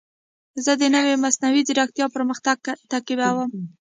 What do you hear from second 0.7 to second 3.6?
د نوې مصنوعي ځیرکتیا پرمختګ تعقیبوم.